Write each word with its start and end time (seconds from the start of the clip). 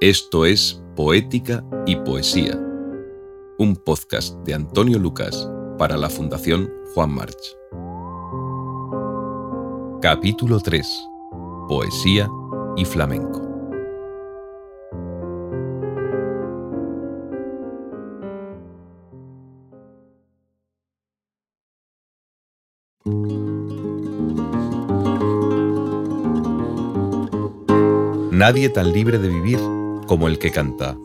Esto 0.00 0.46
es 0.46 0.82
Poética 0.96 1.62
y 1.84 1.94
Poesía, 1.94 2.58
un 3.58 3.76
podcast 3.76 4.34
de 4.46 4.54
Antonio 4.54 4.98
Lucas 4.98 5.46
para 5.76 5.98
la 5.98 6.08
Fundación 6.08 6.72
Juan 6.94 7.14
March. 7.14 7.36
Capítulo 10.00 10.58
3. 10.58 10.88
Poesía 11.68 12.30
y 12.78 12.86
flamenco. 12.86 13.46
Nadie 28.32 28.70
tan 28.70 28.90
libre 28.94 29.18
de 29.18 29.28
vivir 29.28 29.79
como 30.10 30.26
el 30.26 30.40
que 30.40 30.50
canta, 30.50 30.96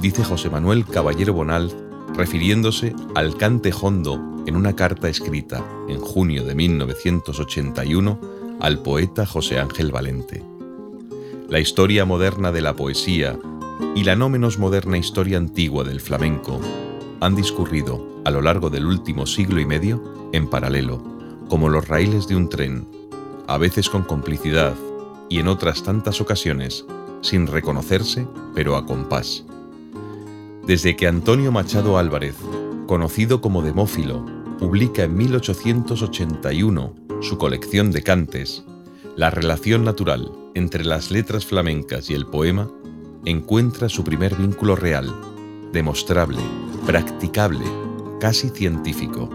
dice 0.00 0.24
José 0.24 0.50
Manuel 0.50 0.84
Caballero 0.84 1.32
Bonal, 1.32 1.70
refiriéndose 2.16 2.92
al 3.14 3.36
cante 3.36 3.72
hondo 3.72 4.20
en 4.48 4.56
una 4.56 4.74
carta 4.74 5.08
escrita 5.08 5.64
en 5.88 6.00
junio 6.00 6.42
de 6.42 6.56
1981 6.56 8.18
al 8.58 8.82
poeta 8.82 9.26
José 9.26 9.60
Ángel 9.60 9.92
Valente. 9.92 10.42
La 11.48 11.60
historia 11.60 12.04
moderna 12.04 12.50
de 12.50 12.62
la 12.62 12.74
poesía 12.74 13.38
y 13.94 14.02
la 14.02 14.16
no 14.16 14.28
menos 14.28 14.58
moderna 14.58 14.98
historia 14.98 15.38
antigua 15.38 15.84
del 15.84 16.00
flamenco 16.00 16.60
han 17.20 17.36
discurrido 17.36 18.04
a 18.24 18.32
lo 18.32 18.42
largo 18.42 18.70
del 18.70 18.86
último 18.86 19.24
siglo 19.26 19.60
y 19.60 19.66
medio 19.66 20.02
en 20.32 20.50
paralelo, 20.50 21.00
como 21.48 21.68
los 21.68 21.86
raíles 21.86 22.26
de 22.26 22.34
un 22.34 22.48
tren, 22.48 22.88
a 23.46 23.56
veces 23.56 23.88
con 23.88 24.02
complicidad 24.02 24.74
y 25.28 25.38
en 25.38 25.46
otras 25.46 25.84
tantas 25.84 26.20
ocasiones 26.20 26.84
sin 27.22 27.46
reconocerse, 27.46 28.26
pero 28.54 28.76
a 28.76 28.84
compás. 28.84 29.44
Desde 30.66 30.94
que 30.94 31.06
Antonio 31.08 31.50
Machado 31.50 31.98
Álvarez, 31.98 32.36
conocido 32.86 33.40
como 33.40 33.62
Demófilo, 33.62 34.24
publica 34.58 35.04
en 35.04 35.16
1881 35.16 36.94
su 37.20 37.38
colección 37.38 37.90
de 37.90 38.02
cantes, 38.02 38.64
la 39.16 39.30
relación 39.30 39.84
natural 39.84 40.30
entre 40.54 40.84
las 40.84 41.10
letras 41.10 41.46
flamencas 41.46 42.10
y 42.10 42.14
el 42.14 42.26
poema 42.26 42.70
encuentra 43.24 43.88
su 43.88 44.04
primer 44.04 44.36
vínculo 44.36 44.76
real, 44.76 45.12
demostrable, 45.72 46.40
practicable, 46.86 47.64
casi 48.20 48.50
científico. 48.50 49.30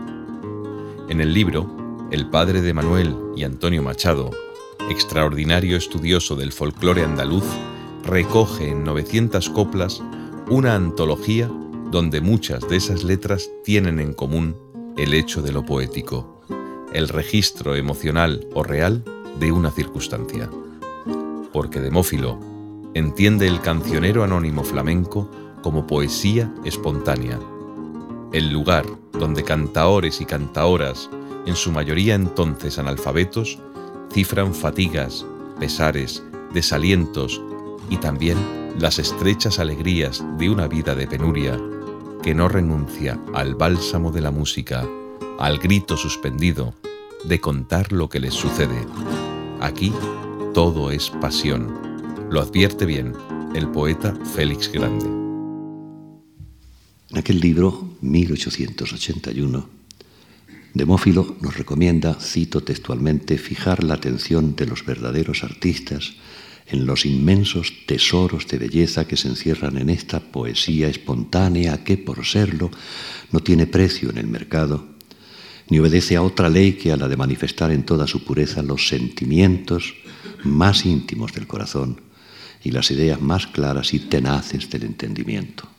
En 1.09 1.21
el 1.21 1.33
libro, 1.33 2.07
el 2.11 2.29
padre 2.29 2.61
de 2.61 2.73
Manuel 2.73 3.15
y 3.35 3.43
Antonio 3.43 3.83
Machado, 3.83 4.31
extraordinario 4.89 5.77
estudioso 5.77 6.35
del 6.35 6.51
folclore 6.51 7.03
andaluz, 7.03 7.45
recoge 8.07 8.69
en 8.69 8.83
900 8.83 9.49
coplas 9.49 10.01
una 10.49 10.75
antología 10.75 11.51
donde 11.91 12.21
muchas 12.21 12.67
de 12.67 12.77
esas 12.77 13.03
letras 13.03 13.49
tienen 13.63 13.99
en 13.99 14.13
común 14.13 14.55
el 14.97 15.13
hecho 15.13 15.41
de 15.41 15.51
lo 15.51 15.65
poético, 15.65 16.41
el 16.93 17.09
registro 17.09 17.75
emocional 17.75 18.47
o 18.53 18.63
real 18.63 19.03
de 19.39 19.51
una 19.51 19.71
circunstancia. 19.71 20.49
Porque 21.51 21.81
Demófilo 21.81 22.39
entiende 22.93 23.45
el 23.45 23.61
cancionero 23.61 24.23
anónimo 24.23 24.63
flamenco 24.63 25.29
como 25.61 25.85
poesía 25.85 26.51
espontánea, 26.63 27.39
el 28.31 28.51
lugar 28.51 28.85
donde 29.11 29.43
cantaores 29.43 30.21
y 30.21 30.25
cantaoras, 30.25 31.09
en 31.45 31.55
su 31.55 31.71
mayoría 31.71 32.15
entonces 32.15 32.79
analfabetos, 32.79 33.59
cifran 34.11 34.53
fatigas, 34.53 35.25
pesares, 35.59 36.23
desalientos 36.53 37.41
y 37.89 37.97
también 37.97 38.37
las 38.79 38.99
estrechas 38.99 39.59
alegrías 39.59 40.23
de 40.37 40.49
una 40.49 40.67
vida 40.67 40.95
de 40.95 41.07
penuria 41.07 41.59
que 42.21 42.33
no 42.35 42.47
renuncia 42.47 43.19
al 43.33 43.55
bálsamo 43.55 44.11
de 44.11 44.21
la 44.21 44.31
música, 44.31 44.87
al 45.39 45.59
grito 45.59 45.97
suspendido 45.97 46.73
de 47.23 47.39
contar 47.39 47.91
lo 47.91 48.09
que 48.09 48.19
les 48.19 48.33
sucede. 48.33 48.85
Aquí 49.59 49.93
todo 50.53 50.91
es 50.91 51.09
pasión. 51.09 51.73
Lo 52.29 52.41
advierte 52.41 52.85
bien 52.85 53.13
el 53.55 53.69
poeta 53.69 54.15
Félix 54.35 54.71
Grande. 54.71 55.05
En 57.09 57.17
aquel 57.17 57.39
libro, 57.39 57.89
1881, 58.01 59.77
Demófilo 60.77 61.35
nos 61.41 61.57
recomienda, 61.57 62.13
cito 62.19 62.61
textualmente, 62.61 63.39
fijar 63.39 63.83
la 63.83 63.95
atención 63.95 64.55
de 64.55 64.67
los 64.67 64.85
verdaderos 64.85 65.43
artistas 65.43 66.13
en 66.69 66.85
los 66.85 67.05
inmensos 67.05 67.73
tesoros 67.85 68.47
de 68.47 68.57
belleza 68.57 69.07
que 69.07 69.15
se 69.15 69.29
encierran 69.29 69.77
en 69.77 69.89
esta 69.89 70.19
poesía 70.19 70.89
espontánea 70.89 71.83
que, 71.83 71.97
por 71.97 72.25
serlo, 72.25 72.69
no 73.31 73.39
tiene 73.39 73.67
precio 73.67 74.09
en 74.09 74.17
el 74.17 74.27
mercado, 74.27 74.85
ni 75.69 75.79
obedece 75.79 76.17
a 76.17 76.21
otra 76.21 76.49
ley 76.49 76.73
que 76.73 76.91
a 76.91 76.97
la 76.97 77.07
de 77.07 77.15
manifestar 77.15 77.71
en 77.71 77.83
toda 77.83 78.05
su 78.05 78.23
pureza 78.23 78.61
los 78.61 78.87
sentimientos 78.87 79.95
más 80.43 80.85
íntimos 80.85 81.33
del 81.33 81.47
corazón 81.47 82.01
y 82.63 82.71
las 82.71 82.91
ideas 82.91 83.21
más 83.21 83.47
claras 83.47 83.93
y 83.93 83.99
tenaces 83.99 84.69
del 84.69 84.83
entendimiento. 84.83 85.69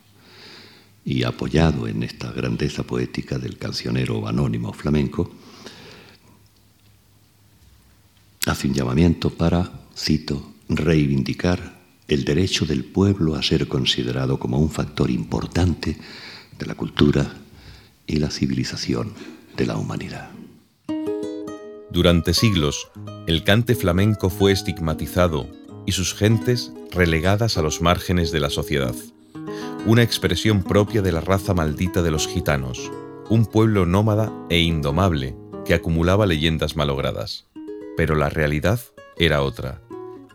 Y 1.05 1.23
apoyado 1.23 1.87
en 1.87 2.03
esta 2.03 2.33
grandeza 2.33 2.83
poética 2.83 3.39
del 3.39 3.57
cancionero 3.57 4.27
anónimo 4.27 4.73
flamenco, 4.73 5.31
hace 8.47 8.69
un 8.69 8.75
llamamiento 8.75 9.31
para, 9.31 9.71
cito, 9.97 10.55
reivindicar 10.69 11.79
el 12.09 12.25
derecho 12.25 12.65
del 12.65 12.85
pueblo 12.85 13.35
a 13.35 13.43
ser 13.43 13.69
considerado 13.69 14.39
como 14.39 14.59
un 14.59 14.71
factor 14.71 15.11
importante 15.11 15.97
de 16.59 16.67
la 16.67 16.75
cultura 16.75 17.35
y 18.07 18.17
la 18.17 18.31
civilización 18.31 19.13
de 19.57 19.67
la 19.67 19.77
humanidad. 19.77 20.31
Durante 21.91 22.35
siglos, 22.35 22.89
el 23.27 23.45
cante 23.45 23.75
flamenco 23.75 24.31
fue 24.31 24.53
estigmatizado 24.53 25.49
y 25.87 25.93
sus 25.93 26.15
gentes 26.15 26.73
relegadas 26.91 27.59
a 27.59 27.63
los 27.63 27.81
márgenes 27.81 28.31
de 28.31 28.41
la 28.41 28.51
sociedad. 28.51 28.95
Una 29.87 30.03
expresión 30.03 30.63
propia 30.63 31.03
de 31.03 31.13
la 31.13 31.21
raza 31.21 31.55
maldita 31.55 32.03
de 32.03 32.11
los 32.11 32.27
gitanos, 32.27 32.91
un 33.31 33.47
pueblo 33.47 33.87
nómada 33.87 34.33
e 34.51 34.61
indomable 34.61 35.35
que 35.65 35.75
acumulaba 35.75 36.27
leyendas 36.27 36.77
malogradas. 36.77 37.47
Pero 37.97 38.15
la 38.15 38.29
realidad 38.29 38.81
era 39.17 39.43
otra 39.43 39.81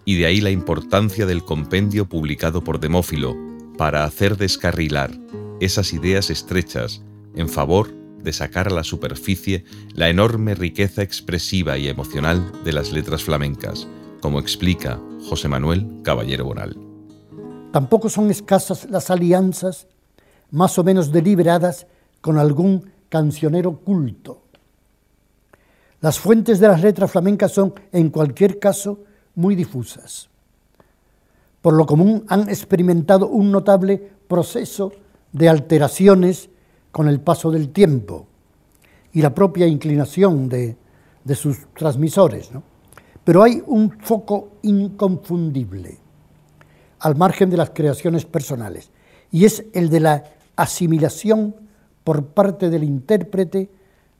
y 0.06 0.16
de 0.18 0.25
ahí 0.25 0.41
la 0.41 0.52
importancia 0.52 1.25
del 1.25 1.44
compendio 1.44 2.08
publicado 2.08 2.64
por 2.64 2.80
Demófilo 2.80 3.36
para 3.78 4.03
hacer 4.03 4.38
descarrilar 4.38 5.12
esas 5.59 5.94
ideas 5.94 6.30
estrechas 6.30 7.02
en 7.36 7.50
favor 7.50 7.91
de 8.22 8.34
sacar 8.34 8.68
a 8.68 8.74
la 8.74 8.84
superficie 8.84 9.66
la 9.94 10.09
enorme 10.09 10.56
riqueza 10.56 11.03
expresiva 11.03 11.78
y 11.78 11.88
emocional 11.88 12.52
de 12.63 12.74
las 12.74 12.92
letras 12.92 13.24
flamencas, 13.24 13.88
como 14.22 14.40
explica 14.40 15.00
José 15.28 15.47
Manuel 15.47 16.02
Caballero 16.03 16.46
Bonal. 16.46 16.78
Tampoco 17.72 18.09
son 18.09 18.30
escasas 18.30 18.90
las 18.90 19.09
alianzas, 19.09 19.88
más 20.52 20.78
o 20.78 20.84
menos 20.84 21.12
deliberadas, 21.12 21.88
con 22.22 22.38
algún 22.38 22.92
cancionero 23.09 23.80
culto. 23.80 24.44
Las 26.00 26.19
fuentes 26.19 26.59
de 26.59 26.68
las 26.68 26.81
letras 26.81 27.12
flamencas 27.12 27.52
son, 27.52 27.74
en 27.92 28.09
cualquier 28.09 28.59
caso, 28.59 29.03
muy 29.36 29.56
difusas. 29.56 30.30
Por 31.62 31.74
lo 31.74 31.86
común 31.86 32.26
han 32.28 32.50
experimentado 32.50 33.28
un 33.28 33.52
notable 33.52 34.12
proceso 34.28 34.92
de 35.32 35.50
alteraciones 35.50 36.50
con 36.92 37.08
el 37.08 37.22
paso 37.22 37.52
del 37.52 37.70
tiempo 37.70 38.28
y 39.14 39.22
la 39.22 39.34
propia 39.34 39.68
inclinación 39.68 40.50
de, 40.50 40.78
sus 41.36 41.58
transmisores. 41.74 42.52
Pero 43.24 43.44
hay 43.44 43.64
un 43.66 43.92
foco 44.00 44.57
inconfundible 44.63 45.98
al 47.00 47.16
margen 47.16 47.50
de 47.50 47.57
las 47.57 47.72
creaciones 47.72 48.25
personales 48.25 48.92
y 49.31 49.46
es 49.46 49.66
el 49.74 49.90
de 49.90 50.00
la 50.02 50.24
asimilación 50.56 51.56
por 52.04 52.25
parte 52.25 52.69
del 52.69 52.84
intérprete 52.84 53.69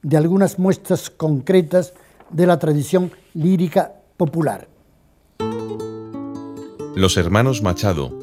de 0.02 0.16
algunas 0.16 0.58
muestras 0.58 1.10
concretas 1.10 1.92
de 2.30 2.46
la 2.46 2.58
tradición 2.58 3.12
lírica 3.34 3.92
popular. 4.16 4.73
Los 6.96 7.16
hermanos 7.16 7.60
Machado, 7.60 8.16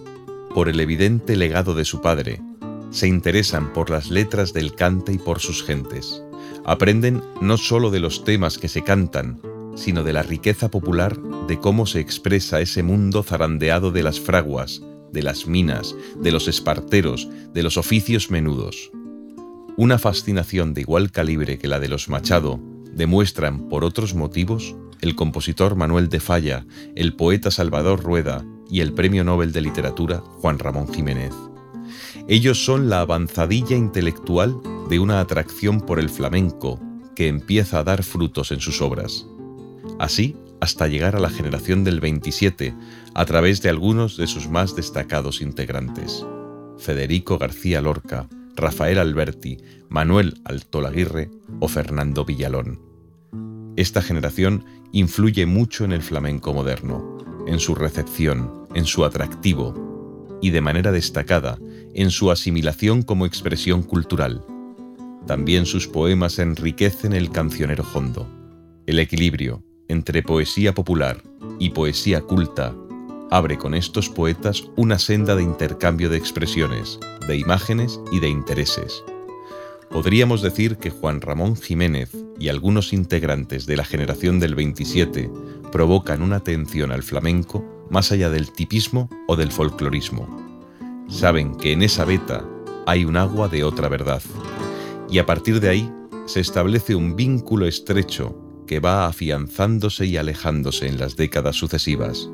por 0.56 0.69
el 0.69 0.79
evidente 0.79 1.35
legado 1.35 1.75
de 1.75 1.83
su 1.83 2.00
padre, 2.00 2.41
se 2.89 3.06
interesan 3.06 3.73
por 3.73 3.89
las 3.89 4.09
letras 4.09 4.53
del 4.53 4.75
cante 4.75 5.12
y 5.12 5.18
por 5.18 5.41
sus 5.41 5.62
gentes. 5.62 6.23
Aprenden 6.63 7.21
no 7.41 7.57
sólo 7.57 7.91
de 7.91 8.00
los 8.00 8.23
temas 8.23 8.57
que 8.57 8.69
se 8.69 8.81
cantan, 8.81 9.41
sino 9.75 10.06
de 10.06 10.13
la 10.13 10.23
riqueza 10.23 10.71
popular 10.71 11.19
de 11.50 11.59
cómo 11.59 11.85
se 11.85 12.00
expresa 12.00 12.62
ese 12.62 12.81
mundo 12.81 13.23
zarandeado 13.23 13.91
de 13.91 14.03
las 14.03 14.21
fraguas, 14.21 14.81
de 15.12 15.21
las 15.21 15.47
minas, 15.47 15.94
de 16.15 16.31
los 16.31 16.47
esparteros, 16.47 17.27
de 17.53 17.63
los 17.63 17.75
oficios 17.75 18.31
menudos. 18.31 18.89
Una 19.75 20.00
fascinación 20.00 20.74
de 20.74 20.81
igual 20.81 21.12
calibre 21.12 21.59
que 21.59 21.67
la 21.67 21.81
de 21.81 21.89
los 21.89 22.07
Machado 22.07 22.62
demuestran 22.94 23.67
por 23.67 23.83
otros 23.83 24.15
motivos 24.15 24.77
el 25.01 25.15
compositor 25.15 25.75
Manuel 25.75 26.07
de 26.07 26.21
Falla, 26.21 26.65
el 26.95 27.15
poeta 27.15 27.51
Salvador 27.51 28.01
Rueda 28.01 28.45
y 28.71 28.79
el 28.79 28.94
Premio 28.94 29.23
Nobel 29.23 29.51
de 29.51 29.62
Literatura 29.62 30.19
Juan 30.19 30.57
Ramón 30.57 30.91
Jiménez. 30.91 31.33
Ellos 32.27 32.63
son 32.63 32.89
la 32.89 33.01
avanzadilla 33.01 33.75
intelectual 33.75 34.59
de 34.89 35.00
una 35.00 35.19
atracción 35.19 35.81
por 35.81 36.00
el 36.00 36.09
flamenco 36.09 36.79
que 37.15 37.27
empieza 37.27 37.79
a 37.79 37.83
dar 37.83 38.03
frutos 38.03 38.51
en 38.51 38.62
sus 38.62 38.81
obras. 38.81 39.27
Así 40.00 40.38
hasta 40.62 40.88
llegar 40.88 41.15
a 41.15 41.19
la 41.19 41.29
generación 41.29 41.83
del 41.83 42.00
27 42.00 42.73
a 43.13 43.25
través 43.25 43.62
de 43.62 43.69
algunos 43.69 44.15
de 44.15 44.27
sus 44.27 44.47
más 44.47 44.75
destacados 44.75 45.41
integrantes. 45.41 46.25
Federico 46.77 47.38
García 47.38 47.81
Lorca, 47.81 48.29
Rafael 48.56 49.00
Alberti, 49.00 49.57
Manuel 49.89 50.39
Altolaguirre 50.45 51.29
o 51.59 51.67
Fernando 51.67 52.25
Villalón. 52.25 52.79
Esta 53.75 54.01
generación 54.01 54.65
influye 54.91 55.45
mucho 55.45 55.83
en 55.83 55.94
el 55.94 56.01
flamenco 56.01 56.53
moderno, 56.53 57.17
en 57.47 57.59
su 57.59 57.74
recepción, 57.74 58.61
en 58.73 58.85
su 58.85 59.06
atractivo 59.06 60.39
y 60.41 60.50
de 60.50 60.62
manera 60.62 60.91
destacada 60.91 61.57
en 61.94 62.09
su 62.12 62.31
asimilación 62.31 63.03
como 63.03 63.25
expresión 63.25 63.83
cultural. 63.83 64.44
También 65.27 65.65
sus 65.65 65.88
poemas 65.88 66.39
enriquecen 66.39 67.13
el 67.13 67.29
cancionero 67.29 67.85
hondo. 67.94 68.27
El 68.88 69.00
equilibrio 69.00 69.63
entre 69.88 70.23
poesía 70.23 70.73
popular 70.73 71.21
y 71.59 71.69
poesía 71.69 72.21
culta 72.21 72.73
abre 73.29 73.57
con 73.57 73.73
estos 73.73 74.09
poetas 74.09 74.63
una 74.75 75.00
senda 75.00 75.35
de 75.35 75.44
intercambio 75.44 76.09
de 76.09 76.17
expresiones, 76.17 77.00
de 77.27 77.38
imágenes 77.38 78.00
y 78.12 78.19
de 78.19 78.29
intereses. 78.29 79.03
Podríamos 79.89 80.41
decir 80.41 80.77
que 80.77 80.89
Juan 80.89 81.21
Ramón 81.21 81.56
Jiménez 81.56 82.12
y 82.39 82.50
algunos 82.50 82.94
integrantes 82.94 83.65
de 83.65 83.77
la 83.77 83.85
generación 83.85 84.39
del 84.39 84.56
27 84.56 85.29
provocan 85.71 86.21
una 86.21 86.38
atención 86.38 86.91
al 86.91 87.03
flamenco 87.03 87.63
más 87.91 88.11
allá 88.11 88.31
del 88.31 88.51
tipismo 88.51 89.09
o 89.27 89.35
del 89.35 89.51
folclorismo. 89.51 90.27
Saben 91.09 91.55
que 91.55 91.73
en 91.73 91.83
esa 91.83 92.05
beta 92.05 92.43
hay 92.88 93.05
un 93.05 93.17
agua 93.17 93.49
de 93.49 93.63
otra 93.63 93.89
verdad, 93.89 94.23
y 95.09 95.19
a 95.19 95.25
partir 95.25 95.59
de 95.59 95.69
ahí 95.69 95.93
se 96.25 96.39
establece 96.39 96.95
un 96.95 97.15
vínculo 97.15 97.67
estrecho 97.67 98.35
que 98.65 98.79
va 98.79 99.07
afianzándose 99.07 100.05
y 100.05 100.15
alejándose 100.15 100.88
en 100.88 100.97
las 100.97 101.17
décadas 101.17 101.57
sucesivas, 101.57 102.29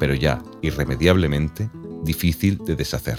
pero 0.00 0.14
ya 0.14 0.42
irremediablemente 0.62 1.70
difícil 2.02 2.58
de 2.64 2.74
deshacer. 2.74 3.18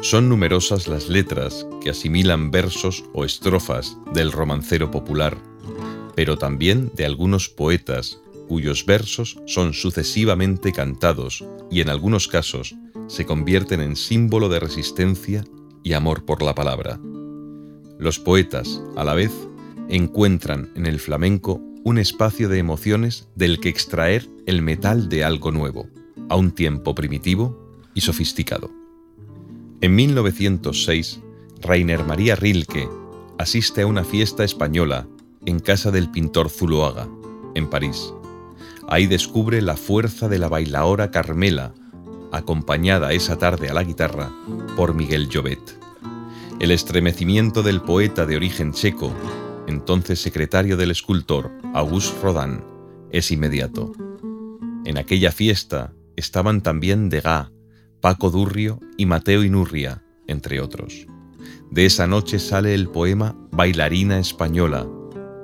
Son 0.00 0.28
numerosas 0.28 0.88
las 0.88 1.10
letras 1.10 1.66
que 1.82 1.90
asimilan 1.90 2.50
versos 2.50 3.04
o 3.12 3.26
estrofas 3.26 3.98
del 4.14 4.32
romancero 4.32 4.90
popular, 4.90 5.36
pero 6.16 6.38
también 6.38 6.90
de 6.96 7.04
algunos 7.04 7.50
poetas 7.50 8.21
cuyos 8.46 8.84
versos 8.86 9.38
son 9.46 9.72
sucesivamente 9.72 10.72
cantados 10.72 11.44
y 11.70 11.80
en 11.80 11.88
algunos 11.88 12.28
casos 12.28 12.74
se 13.06 13.26
convierten 13.26 13.80
en 13.80 13.96
símbolo 13.96 14.48
de 14.48 14.60
resistencia 14.60 15.44
y 15.82 15.92
amor 15.94 16.24
por 16.24 16.42
la 16.42 16.54
palabra. 16.54 17.00
Los 17.98 18.18
poetas, 18.18 18.82
a 18.96 19.04
la 19.04 19.14
vez, 19.14 19.32
encuentran 19.88 20.70
en 20.74 20.86
el 20.86 20.98
flamenco 20.98 21.60
un 21.84 21.98
espacio 21.98 22.48
de 22.48 22.58
emociones 22.58 23.28
del 23.34 23.60
que 23.60 23.68
extraer 23.68 24.28
el 24.46 24.62
metal 24.62 25.08
de 25.08 25.24
algo 25.24 25.50
nuevo, 25.50 25.88
a 26.28 26.36
un 26.36 26.52
tiempo 26.52 26.94
primitivo 26.94 27.76
y 27.94 28.00
sofisticado. 28.00 28.70
En 29.80 29.94
1906, 29.94 31.20
Rainer 31.60 32.04
María 32.04 32.36
Rilke 32.36 32.88
asiste 33.38 33.82
a 33.82 33.86
una 33.86 34.04
fiesta 34.04 34.44
española 34.44 35.06
en 35.44 35.58
casa 35.58 35.90
del 35.90 36.10
pintor 36.10 36.48
Zuloaga, 36.48 37.08
en 37.54 37.68
París. 37.68 38.14
Ahí 38.88 39.06
descubre 39.06 39.62
la 39.62 39.76
fuerza 39.76 40.28
de 40.28 40.38
la 40.38 40.48
bailaora 40.48 41.10
Carmela, 41.10 41.74
acompañada 42.32 43.12
esa 43.12 43.38
tarde 43.38 43.68
a 43.68 43.74
la 43.74 43.84
guitarra 43.84 44.30
por 44.76 44.94
Miguel 44.94 45.28
Llobet. 45.28 45.78
El 46.60 46.70
estremecimiento 46.70 47.62
del 47.62 47.80
poeta 47.80 48.26
de 48.26 48.36
origen 48.36 48.72
checo 48.72 49.12
entonces 49.66 50.20
secretario 50.20 50.76
del 50.76 50.90
escultor 50.90 51.50
Auguste 51.74 52.18
Rodin, 52.22 52.60
es 53.10 53.30
inmediato. 53.30 53.92
En 54.84 54.98
aquella 54.98 55.32
fiesta 55.32 55.92
estaban 56.16 56.62
también 56.62 57.08
Degas, 57.08 57.50
Paco 58.00 58.30
Durrio 58.30 58.80
y 58.96 59.06
Mateo 59.06 59.44
Inurria, 59.44 60.02
entre 60.26 60.60
otros. 60.60 61.06
De 61.70 61.86
esa 61.86 62.06
noche 62.06 62.38
sale 62.38 62.74
el 62.74 62.88
poema 62.88 63.36
Bailarina 63.50 64.18
Española, 64.18 64.86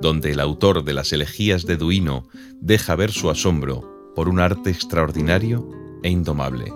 donde 0.01 0.31
el 0.31 0.39
autor 0.39 0.83
de 0.83 0.93
las 0.93 1.11
elegías 1.13 1.65
de 1.65 1.77
Duino 1.77 2.27
deja 2.61 2.95
ver 2.95 3.11
su 3.11 3.29
asombro 3.29 4.11
por 4.15 4.29
un 4.29 4.39
arte 4.39 4.69
extraordinario 4.69 5.69
e 6.03 6.09
indomable. 6.09 6.73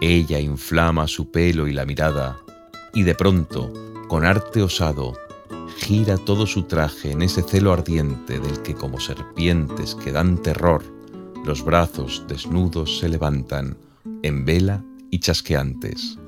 Ella 0.00 0.40
inflama 0.40 1.06
su 1.08 1.30
pelo 1.30 1.66
y 1.66 1.72
la 1.72 1.86
mirada, 1.86 2.38
y 2.92 3.02
de 3.02 3.14
pronto, 3.14 3.72
con 4.08 4.24
arte 4.24 4.62
osado, 4.62 5.14
gira 5.78 6.16
todo 6.16 6.46
su 6.46 6.64
traje 6.64 7.10
en 7.10 7.22
ese 7.22 7.42
celo 7.42 7.72
ardiente 7.72 8.38
del 8.38 8.62
que 8.62 8.74
como 8.74 9.00
serpientes 9.00 9.94
que 9.94 10.12
dan 10.12 10.40
terror, 10.42 10.82
los 11.44 11.64
brazos 11.64 12.24
desnudos 12.28 12.98
se 12.98 13.08
levantan, 13.08 13.76
en 14.22 14.44
vela 14.44 14.84
y 15.10 15.18
chasqueantes. 15.18 16.18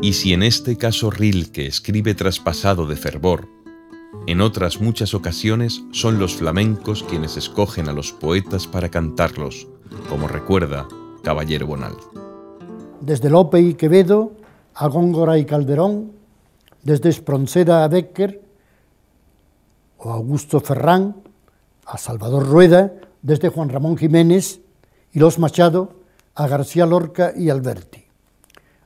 Y 0.00 0.14
si 0.14 0.32
en 0.32 0.42
este 0.42 0.76
caso 0.76 1.10
Rilke 1.10 1.66
escribe 1.66 2.14
traspasado 2.14 2.86
de 2.86 2.96
fervor, 2.96 3.48
en 4.26 4.40
otras 4.40 4.80
muchas 4.80 5.14
ocasiones 5.14 5.82
son 5.90 6.18
los 6.18 6.36
flamencos 6.36 7.02
quienes 7.02 7.36
escogen 7.36 7.88
a 7.88 7.92
los 7.92 8.12
poetas 8.12 8.66
para 8.66 8.88
cantarlos, 8.88 9.66
como 10.08 10.28
recuerda 10.28 10.86
Caballero 11.22 11.66
Bonal. 11.66 11.96
Desde 13.00 13.30
Lope 13.30 13.60
y 13.60 13.74
Quevedo 13.74 14.32
a 14.74 14.86
Góngora 14.88 15.38
y 15.38 15.44
Calderón, 15.44 16.12
desde 16.82 17.08
Espronceda 17.08 17.84
a 17.84 17.88
Becker 17.88 18.42
o 19.98 20.10
Augusto 20.10 20.60
Ferrán 20.60 21.16
a 21.86 21.98
Salvador 21.98 22.48
Rueda, 22.48 22.92
desde 23.22 23.48
Juan 23.48 23.68
Ramón 23.68 23.96
Jiménez 23.96 24.60
y 25.12 25.18
Los 25.18 25.38
Machado 25.38 25.94
a 26.34 26.46
García 26.46 26.86
Lorca 26.86 27.32
y 27.36 27.50
Alberti. 27.50 28.04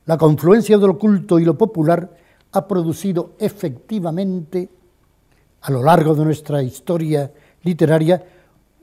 La 0.05 0.17
confluencia 0.17 0.77
de 0.77 0.87
lo 0.87 0.97
culto 0.97 1.37
y 1.39 1.45
lo 1.45 1.57
popular 1.57 2.15
ha 2.51 2.67
producido 2.67 3.35
efectivamente 3.39 4.69
a 5.61 5.71
lo 5.71 5.83
largo 5.83 6.15
de 6.15 6.25
nuestra 6.25 6.61
historia 6.63 7.31
literaria 7.63 8.23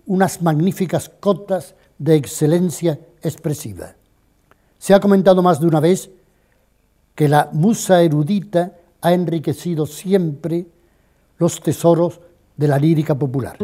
unas 0.07 0.43
magníficas 0.43 1.11
cotas 1.21 1.75
de 1.99 2.17
excelencia 2.17 2.99
expresiva. 3.23 3.95
Se 4.79 4.95
ha 4.95 5.01
comentado 5.01 5.43
más 5.43 5.61
de 5.61 5.67
una 5.67 5.81
vez 5.81 6.11
que 7.15 7.29
la 7.29 7.49
musa 7.53 8.03
erudita 8.03 8.75
ha 9.01 9.13
enriquecido 9.13 9.87
siempre 9.87 10.67
los 11.39 11.61
tesoros 11.61 12.21
de 12.57 12.69
la 12.69 12.79
lírica 12.79 13.15
popular. 13.19 13.57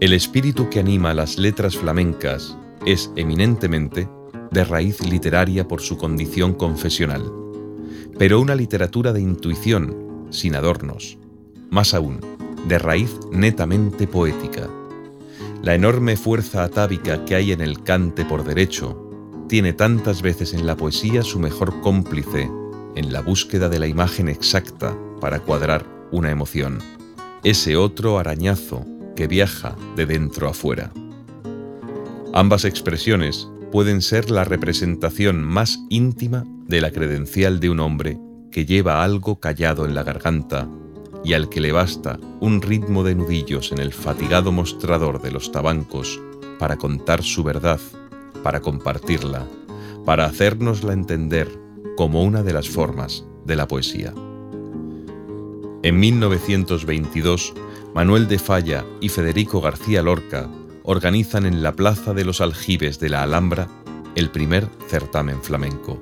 El 0.00 0.12
espíritu 0.12 0.68
que 0.68 0.80
anima 0.80 1.14
las 1.14 1.38
letras 1.38 1.76
flamencas 1.76 2.56
es 2.84 3.10
eminentemente 3.16 4.08
de 4.50 4.64
raíz 4.64 5.00
literaria 5.08 5.66
por 5.66 5.80
su 5.80 5.96
condición 5.96 6.54
confesional, 6.54 7.22
pero 8.18 8.40
una 8.40 8.54
literatura 8.54 9.12
de 9.12 9.20
intuición, 9.20 10.26
sin 10.30 10.54
adornos, 10.54 11.18
más 11.70 11.94
aún, 11.94 12.20
de 12.68 12.78
raíz 12.78 13.18
netamente 13.30 14.06
poética. 14.06 14.68
La 15.62 15.74
enorme 15.74 16.16
fuerza 16.16 16.62
atávica 16.62 17.24
que 17.24 17.34
hay 17.34 17.52
en 17.52 17.60
el 17.60 17.82
cante 17.82 18.24
por 18.24 18.44
derecho 18.44 19.00
tiene 19.48 19.72
tantas 19.72 20.22
veces 20.22 20.54
en 20.54 20.66
la 20.66 20.76
poesía 20.76 21.22
su 21.22 21.38
mejor 21.38 21.80
cómplice 21.80 22.50
en 22.96 23.12
la 23.12 23.20
búsqueda 23.20 23.68
de 23.68 23.78
la 23.78 23.86
imagen 23.86 24.28
exacta 24.28 24.96
para 25.20 25.40
cuadrar 25.40 25.86
una 26.12 26.30
emoción, 26.30 26.78
ese 27.42 27.76
otro 27.76 28.18
arañazo 28.18 28.84
que 29.16 29.26
viaja 29.26 29.76
de 29.96 30.06
dentro 30.06 30.48
a 30.48 30.54
fuera. 30.54 30.92
Ambas 32.32 32.64
expresiones 32.64 33.48
pueden 33.72 34.02
ser 34.02 34.30
la 34.30 34.44
representación 34.44 35.42
más 35.42 35.80
íntima 35.88 36.44
de 36.66 36.80
la 36.80 36.90
credencial 36.90 37.60
de 37.60 37.70
un 37.70 37.80
hombre 37.80 38.18
que 38.50 38.66
lleva 38.66 39.02
algo 39.02 39.40
callado 39.40 39.84
en 39.86 39.94
la 39.94 40.02
garganta 40.02 40.68
y 41.24 41.32
al 41.32 41.48
que 41.48 41.60
le 41.60 41.72
basta 41.72 42.20
un 42.40 42.60
ritmo 42.60 43.02
de 43.02 43.14
nudillos 43.14 43.72
en 43.72 43.78
el 43.78 43.92
fatigado 43.92 44.52
mostrador 44.52 45.22
de 45.22 45.32
los 45.32 45.50
tabancos 45.50 46.20
para 46.58 46.76
contar 46.76 47.22
su 47.22 47.42
verdad, 47.42 47.80
para 48.42 48.60
compartirla, 48.60 49.46
para 50.04 50.26
hacérnosla 50.26 50.92
entender 50.92 51.48
como 51.96 52.22
una 52.22 52.42
de 52.42 52.52
las 52.52 52.68
formas 52.68 53.24
de 53.44 53.56
la 53.56 53.66
poesía. 53.66 54.12
En 55.82 55.98
1922, 55.98 57.54
Manuel 57.94 58.28
de 58.28 58.38
Falla 58.38 58.84
y 59.00 59.08
Federico 59.08 59.60
García 59.60 60.02
Lorca 60.02 60.48
organizan 60.82 61.46
en 61.46 61.62
la 61.62 61.72
Plaza 61.72 62.12
de 62.12 62.24
los 62.24 62.40
Aljibes 62.40 63.00
de 63.00 63.08
la 63.08 63.22
Alhambra 63.22 63.68
el 64.14 64.30
primer 64.30 64.68
certamen 64.88 65.42
flamenco. 65.42 66.00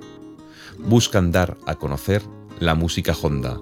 Buscan 0.79 1.31
dar 1.31 1.57
a 1.67 1.77
conocer 1.77 2.23
la 2.59 2.75
música 2.75 3.15
honda, 3.21 3.61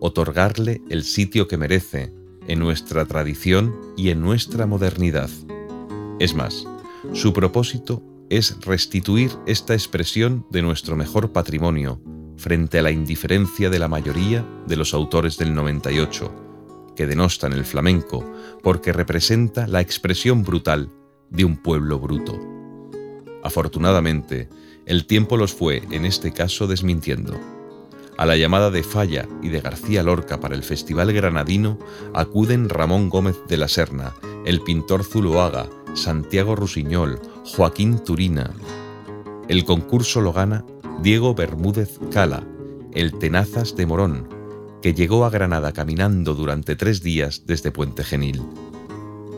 otorgarle 0.00 0.80
el 0.88 1.04
sitio 1.04 1.46
que 1.46 1.56
merece 1.56 2.12
en 2.48 2.58
nuestra 2.58 3.04
tradición 3.04 3.74
y 3.96 4.10
en 4.10 4.20
nuestra 4.20 4.66
modernidad. 4.66 5.30
Es 6.18 6.34
más, 6.34 6.66
Su 7.14 7.32
propósito 7.32 8.02
es 8.28 8.58
restituir 8.60 9.30
esta 9.46 9.72
expresión 9.72 10.46
de 10.50 10.60
nuestro 10.60 10.94
mejor 10.96 11.32
patrimonio 11.32 12.00
frente 12.36 12.78
a 12.78 12.82
la 12.82 12.90
indiferencia 12.90 13.70
de 13.70 13.78
la 13.78 13.88
mayoría 13.88 14.46
de 14.66 14.76
los 14.76 14.92
autores 14.92 15.38
del 15.38 15.54
98, 15.54 16.92
que 16.94 17.06
denostan 17.06 17.52
el 17.52 17.64
flamenco 17.64 18.24
porque 18.62 18.92
representa 18.92 19.66
la 19.66 19.80
expresión 19.80 20.42
brutal 20.42 20.90
de 21.30 21.44
un 21.44 21.56
pueblo 21.56 21.98
bruto. 21.98 22.38
Afortunadamente, 23.42 24.48
el 24.86 25.06
tiempo 25.06 25.36
los 25.36 25.52
fue, 25.54 25.82
en 25.90 26.04
este 26.04 26.32
caso, 26.32 26.66
desmintiendo. 26.66 27.38
A 28.20 28.26
la 28.26 28.36
llamada 28.36 28.70
de 28.70 28.82
Falla 28.82 29.26
y 29.42 29.48
de 29.48 29.62
García 29.62 30.02
Lorca 30.02 30.40
para 30.40 30.54
el 30.54 30.62
Festival 30.62 31.10
Granadino 31.10 31.78
acuden 32.12 32.68
Ramón 32.68 33.08
Gómez 33.08 33.36
de 33.48 33.56
la 33.56 33.66
Serna, 33.66 34.12
el 34.44 34.60
pintor 34.60 35.04
Zuloaga, 35.04 35.70
Santiago 35.94 36.54
Rusiñol, 36.54 37.18
Joaquín 37.46 37.98
Turina. 38.04 38.50
El 39.48 39.64
concurso 39.64 40.20
lo 40.20 40.34
gana 40.34 40.66
Diego 41.00 41.34
Bermúdez 41.34 41.98
Cala, 42.12 42.46
el 42.92 43.18
Tenazas 43.18 43.74
de 43.74 43.86
Morón, 43.86 44.28
que 44.82 44.92
llegó 44.92 45.24
a 45.24 45.30
Granada 45.30 45.72
caminando 45.72 46.34
durante 46.34 46.76
tres 46.76 47.02
días 47.02 47.44
desde 47.46 47.72
Puente 47.72 48.04
Genil. 48.04 48.42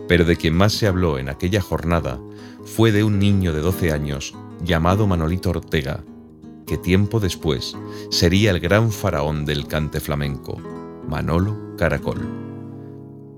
Pero 0.08 0.24
de 0.24 0.34
quien 0.34 0.56
más 0.56 0.72
se 0.72 0.88
habló 0.88 1.20
en 1.20 1.28
aquella 1.28 1.60
jornada 1.60 2.18
fue 2.64 2.90
de 2.90 3.04
un 3.04 3.20
niño 3.20 3.52
de 3.52 3.60
12 3.60 3.92
años 3.92 4.34
llamado 4.64 5.06
Manolito 5.06 5.50
Ortega, 5.50 6.02
tiempo 6.78 7.20
después 7.20 7.76
sería 8.10 8.50
el 8.50 8.60
gran 8.60 8.92
faraón 8.92 9.44
del 9.44 9.66
cante 9.66 10.00
flamenco, 10.00 10.56
Manolo 11.08 11.76
Caracol. 11.76 12.20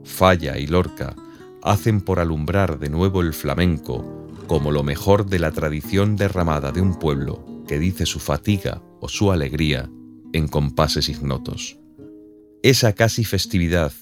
Falla 0.04 0.58
y 0.58 0.66
Lorca 0.66 1.16
hacen 1.62 2.00
por 2.00 2.20
alumbrar 2.20 2.78
de 2.78 2.90
nuevo 2.90 3.20
el 3.22 3.32
flamenco 3.32 4.28
como 4.46 4.70
lo 4.70 4.82
mejor 4.82 5.26
de 5.26 5.38
la 5.38 5.50
tradición 5.50 6.16
derramada 6.16 6.72
de 6.72 6.80
un 6.80 6.98
pueblo 6.98 7.44
que 7.66 7.78
dice 7.78 8.06
su 8.06 8.20
fatiga 8.20 8.82
o 9.00 9.08
su 9.08 9.32
alegría 9.32 9.90
en 10.32 10.48
compases 10.48 11.08
ignotos. 11.08 11.78
Esa 12.62 12.92
casi 12.92 13.24
festividad 13.24 13.92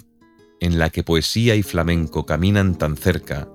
en 0.61 0.79
la 0.79 0.91
que 0.91 1.03
poesía 1.03 1.55
y 1.57 1.63
flamenco 1.63 2.27
caminan 2.27 2.77
tan 2.77 2.97
cerca 2.97 3.49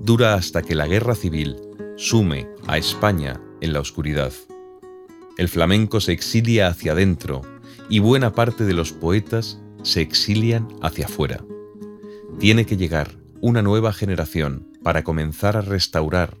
dura 0.00 0.34
hasta 0.34 0.62
que 0.62 0.74
la 0.74 0.86
guerra 0.86 1.14
civil 1.14 1.56
sume 1.96 2.48
a 2.66 2.78
España 2.78 3.40
en 3.60 3.72
la 3.72 3.80
oscuridad. 3.80 4.32
El 5.38 5.48
flamenco 5.48 6.00
se 6.00 6.12
exilia 6.12 6.66
hacia 6.66 6.92
adentro 6.92 7.42
y 7.88 8.00
buena 8.00 8.32
parte 8.32 8.64
de 8.64 8.74
los 8.74 8.92
poetas 8.92 9.60
se 9.84 10.00
exilian 10.00 10.68
hacia 10.82 11.06
afuera. 11.06 11.44
Tiene 12.40 12.66
que 12.66 12.76
llegar 12.76 13.16
una 13.40 13.62
nueva 13.62 13.92
generación 13.92 14.68
para 14.82 15.04
comenzar 15.04 15.56
a 15.56 15.60
restaurar 15.60 16.36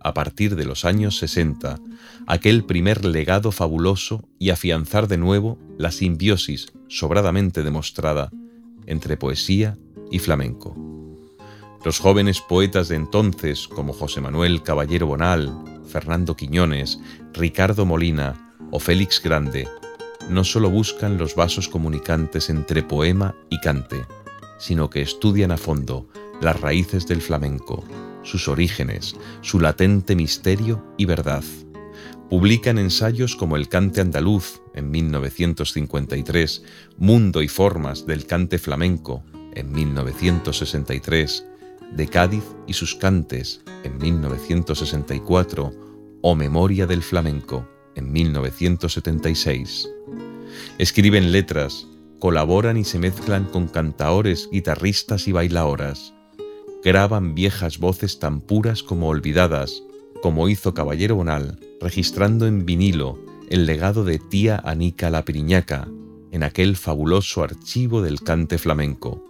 a 0.00 0.12
partir 0.12 0.54
de 0.54 0.66
los 0.66 0.84
años 0.84 1.16
60 1.16 1.78
aquel 2.26 2.64
primer 2.64 3.06
legado 3.06 3.52
fabuloso 3.52 4.28
y 4.38 4.50
afianzar 4.50 5.08
de 5.08 5.16
nuevo 5.16 5.58
la 5.78 5.90
simbiosis 5.90 6.72
sobradamente 6.88 7.62
demostrada 7.62 8.30
entre 8.84 9.16
poesía 9.16 9.78
y 10.10 10.18
flamenco. 10.18 10.76
Los 11.86 12.00
jóvenes 12.00 12.42
poetas 12.42 12.88
de 12.88 12.96
entonces, 12.96 13.66
como 13.66 13.94
José 13.94 14.20
Manuel 14.20 14.62
Caballero 14.62 15.06
Bonal, 15.06 15.52
Fernando 15.88 16.36
Quiñones, 16.36 17.00
Ricardo 17.34 17.86
Molina 17.86 18.52
o 18.70 18.78
Félix 18.78 19.22
Grande, 19.22 19.66
no 20.28 20.44
solo 20.44 20.70
buscan 20.70 21.18
los 21.18 21.34
vasos 21.34 21.68
comunicantes 21.68 22.50
entre 22.50 22.82
poema 22.82 23.34
y 23.48 23.58
cante, 23.60 24.04
sino 24.58 24.90
que 24.90 25.00
estudian 25.02 25.50
a 25.50 25.56
fondo 25.56 26.08
las 26.40 26.60
raíces 26.60 27.06
del 27.06 27.22
flamenco, 27.22 27.84
sus 28.22 28.48
orígenes, 28.48 29.16
su 29.40 29.60
latente 29.60 30.14
misterio 30.14 30.84
y 30.96 31.06
verdad. 31.06 31.44
Publican 32.28 32.78
ensayos 32.78 33.34
como 33.34 33.56
El 33.56 33.68
cante 33.68 34.00
andaluz 34.00 34.60
en 34.74 34.90
1953, 34.90 36.62
Mundo 36.98 37.42
y 37.42 37.48
formas 37.48 38.06
del 38.06 38.26
cante 38.26 38.58
flamenco 38.58 39.24
en 39.54 39.72
1963, 39.72 41.46
De 41.92 42.08
Cádiz 42.08 42.44
y 42.66 42.74
sus 42.74 42.94
cantes 42.94 43.62
en 43.84 43.98
1964 43.98 45.91
o 46.22 46.36
Memoria 46.36 46.86
del 46.86 47.02
flamenco 47.02 47.68
en 47.96 48.12
1976. 48.12 49.90
Escriben 50.78 51.32
letras, 51.32 51.86
colaboran 52.20 52.76
y 52.76 52.84
se 52.84 52.98
mezclan 52.98 53.44
con 53.44 53.66
cantaores, 53.66 54.48
guitarristas 54.50 55.26
y 55.26 55.32
bailaoras. 55.32 56.14
Graban 56.84 57.34
viejas 57.34 57.78
voces 57.78 58.20
tan 58.20 58.40
puras 58.40 58.82
como 58.82 59.08
olvidadas, 59.08 59.82
como 60.22 60.48
hizo 60.48 60.74
Caballero 60.74 61.16
Bonal, 61.16 61.58
registrando 61.80 62.46
en 62.46 62.64
vinilo 62.64 63.18
el 63.50 63.66
legado 63.66 64.04
de 64.04 64.18
tía 64.18 64.62
Anica 64.64 65.10
la 65.10 65.24
Piriñaca 65.24 65.88
en 66.30 66.44
aquel 66.44 66.76
fabuloso 66.76 67.42
archivo 67.42 68.00
del 68.00 68.20
cante 68.20 68.58
flamenco, 68.58 69.24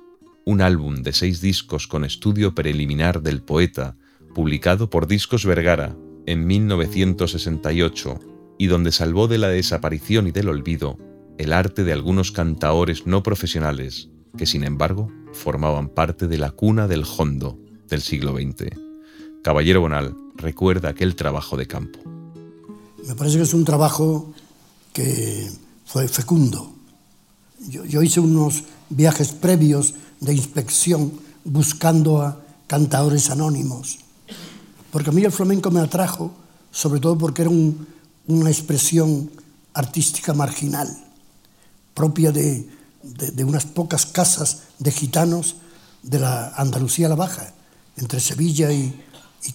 un 0.44 0.60
álbum 0.60 0.96
de 0.96 1.12
seis 1.12 1.40
discos 1.40 1.86
con 1.86 2.04
estudio 2.04 2.54
preliminar 2.54 3.22
del 3.22 3.42
poeta, 3.42 3.96
publicado 4.34 4.90
por 4.90 5.06
Discos 5.06 5.44
Vergara 5.44 5.96
en 6.26 6.46
1968 6.46 8.18
y 8.58 8.66
donde 8.66 8.92
salvó 8.92 9.28
de 9.28 9.38
la 9.38 9.48
desaparición 9.48 10.28
y 10.28 10.30
del 10.30 10.48
olvido 10.48 10.98
el 11.38 11.52
arte 11.52 11.84
de 11.84 11.92
algunos 11.92 12.30
cantaores 12.30 13.06
no 13.06 13.22
profesionales 13.22 14.08
que 14.36 14.46
sin 14.46 14.64
embargo 14.64 15.10
formaban 15.32 15.88
parte 15.88 16.26
de 16.28 16.38
la 16.38 16.50
cuna 16.50 16.88
del 16.88 17.04
hondo 17.04 17.58
del 17.88 18.02
siglo 18.02 18.34
XX. 18.34 18.70
Caballero 19.42 19.80
Bonal 19.80 20.16
recuerda 20.36 20.90
aquel 20.90 21.16
trabajo 21.16 21.56
de 21.56 21.66
campo. 21.66 21.98
Me 23.06 23.14
parece 23.14 23.36
que 23.38 23.42
es 23.42 23.54
un 23.54 23.64
trabajo 23.64 24.32
que 24.92 25.50
fue 25.84 26.06
fecundo. 26.08 26.72
Yo, 27.68 28.02
hice 28.02 28.20
unos 28.20 28.64
viajes 28.88 29.32
previos 29.32 29.94
de 30.20 30.34
inspección 30.34 31.12
buscando 31.44 32.22
a 32.22 32.40
cantadores 32.66 33.30
anónimos, 33.30 33.98
porque 34.92 35.08
a 35.08 35.12
mí 35.12 35.24
el 35.24 35.32
flamenco 35.32 35.70
me 35.70 35.80
atrajo, 35.80 36.30
sobre 36.70 37.00
todo 37.00 37.16
porque 37.16 37.42
era 37.42 37.50
una 37.50 38.50
expresión 38.50 39.30
artística 39.72 40.34
marginal, 40.34 40.86
propia 41.94 42.30
de, 42.30 42.68
unas 43.42 43.64
pocas 43.64 44.04
casas 44.04 44.64
de 44.78 44.92
gitanos 44.92 45.56
de 46.02 46.18
la 46.18 46.48
Andalucía 46.56 47.08
la 47.08 47.14
Baja, 47.14 47.54
entre 47.96 48.20
Sevilla 48.20 48.70
y, 48.70 48.94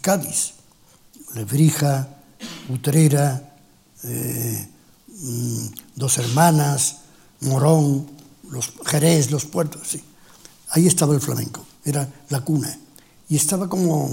Cádiz. 0.02 0.54
Lebrija, 1.36 2.08
Utrera, 2.70 3.54
eh, 4.04 4.68
mm, 5.08 5.68
Dos 5.96 6.18
Hermanas, 6.18 6.98
Morón, 7.42 8.08
los 8.50 8.74
Jerez, 8.86 9.30
los 9.30 9.46
puertos, 9.46 9.88
sí. 9.88 10.04
Ahí 10.70 10.88
estaba 10.88 11.14
el 11.14 11.22
flamenco, 11.22 11.64
era 11.86 12.12
la 12.30 12.42
cuna. 12.42 12.76
Y 13.30 13.36
estaba 13.36 13.70
como 13.70 14.10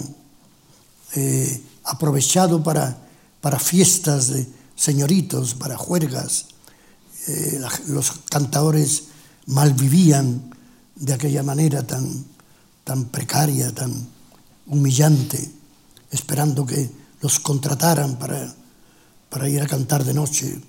eh, 1.15 1.63
aprovechado 1.85 2.63
para, 2.63 2.99
para 3.41 3.59
fiestas 3.59 4.29
de 4.29 4.47
señoritos, 4.77 5.55
para 5.55 5.77
juergas. 5.77 6.47
Eh, 7.27 7.61
los 7.89 8.13
cantadores 8.31 9.05
malvivían 9.47 10.51
de 10.97 11.15
aquella 11.15 11.43
manera 11.43 11.87
tan, 11.87 12.25
tan 12.85 13.07
precaria, 13.07 13.73
tan 13.73 14.09
humillante, 14.67 15.51
esperando 16.11 16.67
que 16.67 16.91
los 17.21 17.41
contrataran 17.41 18.17
para, 18.17 18.55
para 19.31 19.49
ir 19.49 19.61
a 19.61 19.67
cantar 19.67 20.05
de 20.05 20.15
noche, 20.15 20.61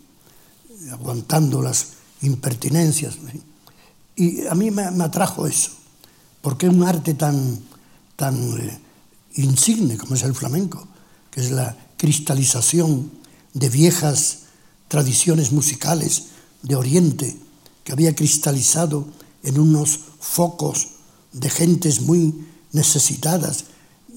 aguantando 0.91 1.61
las 1.61 1.87
impertinencias. 2.21 3.15
Y 4.15 4.47
a 4.47 4.55
mí 4.55 4.71
me, 4.71 4.83
atrajo 5.03 5.47
eso, 5.47 5.71
porque 6.41 6.69
un 6.69 6.83
arte 6.83 7.13
tan, 7.13 7.59
tan 8.15 8.35
eh, 8.59 8.79
insigne 9.35 9.97
como 9.97 10.15
es 10.15 10.23
el 10.23 10.35
flamenco, 10.35 10.87
que 11.31 11.41
es 11.41 11.51
la 11.51 11.77
cristalización 11.97 13.11
de 13.53 13.69
viejas 13.69 14.39
tradiciones 14.87 15.51
musicales 15.51 16.27
de 16.61 16.75
Oriente 16.75 17.37
que 17.83 17.91
había 17.91 18.15
cristalizado 18.15 19.07
en 19.43 19.59
unos 19.59 19.99
focos 20.19 20.87
de 21.31 21.49
gentes 21.49 22.01
muy 22.01 22.33
necesitadas, 22.71 23.65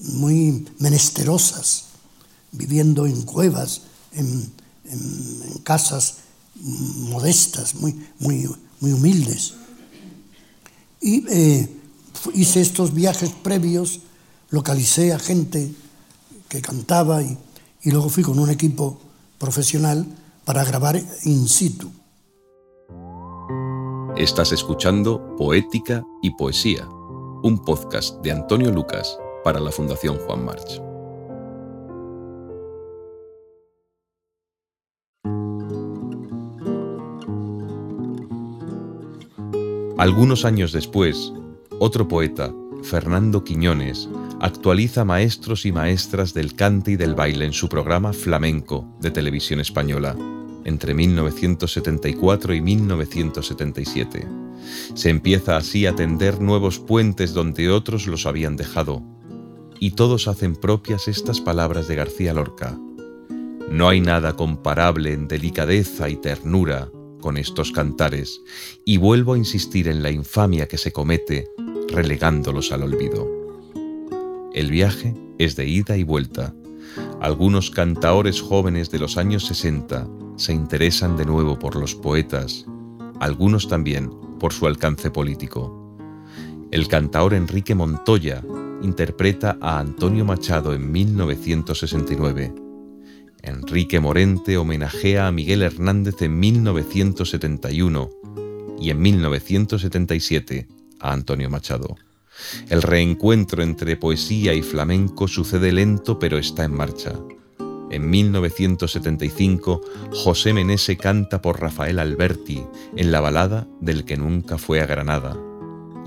muy 0.01 0.65
menesterosas, 0.79 1.85
viviendo 2.51 3.05
en 3.05 3.21
cuevas, 3.21 3.83
en, 4.11 4.51
casas 5.63 6.15
modestas, 6.55 7.75
muy, 7.75 7.95
muy, 8.17 8.49
muy 8.79 8.91
humildes. 8.91 9.53
Y 10.99 11.25
eh, 11.29 11.69
hice 12.33 12.61
estos 12.61 12.93
viajes 12.93 13.29
previos, 13.43 13.99
localicé 14.49 15.13
a 15.13 15.19
gente 15.19 15.71
que 16.47 16.61
cantaba 16.61 17.21
y, 17.21 17.37
y 17.81 17.91
luego 17.91 18.09
fui 18.09 18.23
con 18.23 18.39
un 18.39 18.49
equipo 18.49 18.99
profesional 19.37 20.05
para 20.45 20.63
grabar 20.63 20.99
in 21.23 21.47
situ. 21.47 21.91
Estás 24.17 24.51
escuchando 24.51 25.35
Poética 25.37 26.03
y 26.21 26.31
Poesía, 26.31 26.87
un 26.87 27.61
podcast 27.63 28.21
de 28.21 28.31
Antonio 28.31 28.71
Lucas 28.71 29.17
para 29.43 29.59
la 29.59 29.71
Fundación 29.71 30.17
Juan 30.25 30.43
March. 30.43 30.81
Algunos 39.97 40.45
años 40.45 40.71
después, 40.71 41.33
otro 41.79 42.07
poeta 42.07 42.53
Fernando 42.83 43.43
Quiñones, 43.43 44.09
actualiza 44.39 45.05
maestros 45.05 45.65
y 45.65 45.71
maestras 45.71 46.33
del 46.33 46.55
cante 46.55 46.91
y 46.91 46.95
del 46.95 47.15
baile 47.15 47.45
en 47.45 47.53
su 47.53 47.69
programa 47.69 48.13
Flamenco 48.13 48.87
de 48.99 49.11
televisión 49.11 49.59
española 49.59 50.15
entre 50.65 50.93
1974 50.93 52.53
y 52.53 52.61
1977. 52.61 54.27
Se 54.93 55.09
empieza 55.09 55.57
así 55.57 55.85
a 55.85 55.95
tender 55.95 56.41
nuevos 56.41 56.79
puentes 56.79 57.33
donde 57.33 57.69
otros 57.69 58.07
los 58.07 58.25
habían 58.25 58.55
dejado, 58.55 59.01
y 59.79 59.91
todos 59.91 60.27
hacen 60.27 60.55
propias 60.55 61.07
estas 61.07 61.41
palabras 61.41 61.87
de 61.87 61.95
García 61.95 62.33
Lorca. 62.33 62.77
No 63.71 63.87
hay 63.87 64.01
nada 64.01 64.35
comparable 64.35 65.13
en 65.13 65.27
delicadeza 65.27 66.09
y 66.09 66.17
ternura 66.17 66.89
con 67.21 67.37
estos 67.37 67.71
cantares, 67.71 68.41
y 68.85 68.97
vuelvo 68.97 69.33
a 69.33 69.37
insistir 69.37 69.87
en 69.87 70.03
la 70.03 70.11
infamia 70.11 70.67
que 70.67 70.77
se 70.77 70.91
comete 70.91 71.47
relegándolos 71.91 72.71
al 72.71 72.83
olvido. 72.83 73.27
El 74.53 74.71
viaje 74.71 75.15
es 75.37 75.55
de 75.55 75.67
ida 75.67 75.97
y 75.97 76.03
vuelta. 76.03 76.53
Algunos 77.21 77.69
cantaores 77.69 78.41
jóvenes 78.41 78.89
de 78.91 78.99
los 78.99 79.17
años 79.17 79.45
60 79.45 80.07
se 80.35 80.53
interesan 80.53 81.17
de 81.17 81.25
nuevo 81.25 81.59
por 81.59 81.75
los 81.75 81.95
poetas, 81.95 82.65
algunos 83.19 83.67
también 83.67 84.09
por 84.39 84.53
su 84.53 84.67
alcance 84.67 85.11
político. 85.11 85.97
El 86.71 86.87
cantaor 86.87 87.33
Enrique 87.33 87.75
Montoya 87.75 88.43
interpreta 88.81 89.57
a 89.61 89.79
Antonio 89.79 90.25
Machado 90.25 90.73
en 90.73 90.91
1969. 90.91 92.53
Enrique 93.41 93.99
Morente 93.99 94.57
homenajea 94.57 95.27
a 95.27 95.31
Miguel 95.31 95.61
Hernández 95.61 96.21
en 96.21 96.39
1971 96.39 98.09
y 98.79 98.89
en 98.89 99.01
1977 99.01 100.78
a 100.99 101.13
Antonio 101.13 101.49
Machado. 101.49 101.97
El 102.69 102.81
reencuentro 102.81 103.63
entre 103.63 103.97
poesía 103.97 104.53
y 104.53 104.61
flamenco 104.61 105.27
sucede 105.27 105.71
lento 105.71 106.19
pero 106.19 106.37
está 106.37 106.63
en 106.63 106.73
marcha. 106.73 107.13
En 107.91 108.09
1975, 108.09 109.81
José 110.13 110.53
Menese 110.53 110.95
canta 110.97 111.41
por 111.41 111.59
Rafael 111.59 111.97
Alberti 111.97 112.63
en 112.95 113.11
la 113.11 113.19
balada 113.19 113.67
del 113.81 114.05
que 114.05 114.15
nunca 114.15 114.57
fue 114.59 114.79
a 114.79 114.85
Granada. 114.85 115.35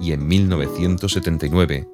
Y 0.00 0.12
en 0.12 0.26
1979, 0.26 1.88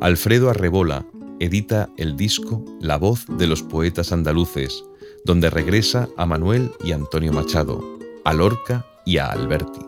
Alfredo 0.00 0.50
Arrebola 0.50 1.06
edita 1.40 1.88
el 1.96 2.16
disco 2.16 2.64
La 2.80 2.98
voz 2.98 3.24
de 3.38 3.46
los 3.46 3.62
poetas 3.62 4.12
andaluces, 4.12 4.84
donde 5.24 5.48
regresa 5.48 6.08
a 6.18 6.26
Manuel 6.26 6.70
y 6.84 6.92
Antonio 6.92 7.32
Machado, 7.32 7.82
a 8.24 8.34
Lorca 8.34 8.86
y 9.06 9.16
a 9.16 9.26
Alberti. 9.26 9.80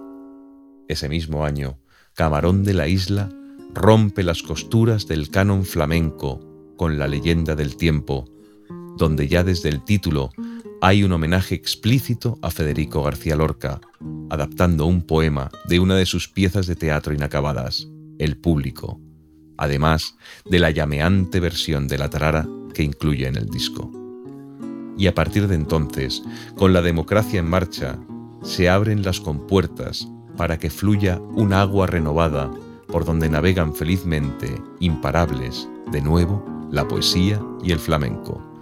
Ese 0.89 1.11
mismo 1.11 1.45
año, 1.45 1.79
Camarón 2.15 2.63
de 2.63 2.75
la 2.75 2.89
Isla 2.89 3.31
rompe 3.73 4.23
las 4.23 4.43
costuras 4.43 5.07
del 5.07 5.31
canon 5.31 5.65
flamenco 5.65 6.41
con 6.77 6.99
la 6.99 7.09
leyenda 7.09 7.55
del 7.55 7.77
tiempo, 7.77 8.27
donde 8.99 9.29
ya 9.29 9.45
desde 9.45 9.71
el 9.71 9.83
título 9.83 10.31
hay 10.83 11.05
un 11.05 11.13
homenaje 11.13 11.55
explícito 11.55 12.39
a 12.43 12.51
Federico 12.51 13.03
García 13.03 13.35
Lorca, 13.35 13.81
adaptando 14.29 14.85
un 14.85 15.01
poema 15.07 15.51
de 15.69 15.81
una 15.81 15.97
de 15.97 16.05
sus 16.05 16.29
piezas 16.29 16.67
de 16.67 16.77
teatro 16.77 17.15
inacabadas, 17.15 17.89
El 18.19 18.37
Público, 18.37 19.01
además 19.57 20.15
de 20.45 20.59
la 20.59 20.71
llameante 20.71 21.41
versión 21.41 21.89
de 21.89 21.97
la 21.97 22.11
tarara 22.11 22.47
que 22.75 22.83
incluye 22.83 23.27
en 23.27 23.37
el 23.37 23.47
disco. 23.47 23.91
Y 24.99 25.07
a 25.07 25.15
partir 25.15 25.49
de 25.49 25.55
entonces, 25.55 26.23
con 26.57 26.75
la 26.75 26.83
democracia 26.83 27.41
en 27.41 27.49
marcha, 27.49 27.99
se 28.43 28.69
abren 28.69 29.03
las 29.03 29.21
compuertas 29.21 30.07
para 30.37 30.59
que 30.59 30.71
fluya 30.71 31.19
un 31.35 31.53
agua 31.53 31.87
renovada 31.87 32.51
por 32.87 33.05
donde 33.05 33.29
navegan 33.29 33.75
felizmente, 33.75 34.61
imparables, 34.81 35.69
de 35.91 36.03
nuevo, 36.03 36.45
la 36.71 36.87
poesía 36.87 37.41
y 37.63 37.73
el 37.73 37.79
flamenco 37.79 38.53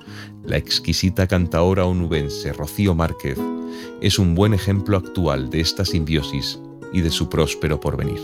la 0.45 0.57
exquisita 0.57 1.27
cantaora 1.27 1.85
onubense 1.85 2.53
Rocío 2.53 2.95
Márquez 2.95 3.39
es 4.01 4.19
un 4.19 4.35
buen 4.35 4.55
ejemplo 4.55 4.97
actual 4.97 5.51
de 5.51 5.61
esta 5.61 5.85
simbiosis 5.85 6.59
y 6.93 7.03
de 7.03 7.11
su 7.11 7.29
próspero 7.29 7.79
porvenir. 7.79 8.21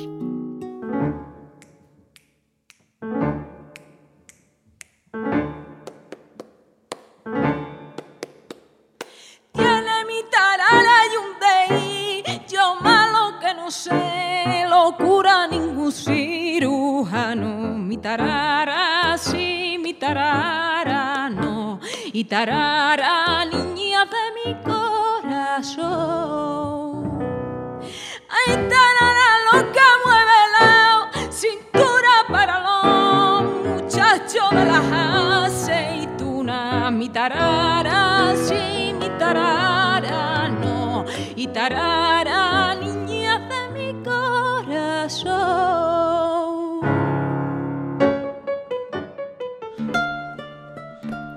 Tarara, 41.53 42.75
niña 42.75 43.39
de 43.49 43.69
mi 43.75 44.05
corazón. 44.05 45.37